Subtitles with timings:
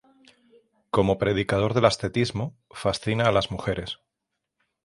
[0.89, 3.99] Como predicador del ascetismo, fascina a las mujeres.